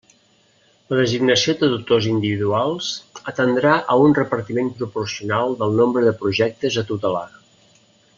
La 0.91 0.97
designació 0.99 1.53
de 1.59 1.67
tutors 1.73 2.07
individuals 2.13 2.87
atendrà 3.33 3.75
a 3.95 3.99
un 4.07 4.17
repartiment 4.21 4.73
proporcional 4.81 5.55
del 5.61 5.77
nombre 5.83 6.05
de 6.09 6.15
projectes 6.23 6.79
a 6.85 6.87
tutelar. 6.93 7.27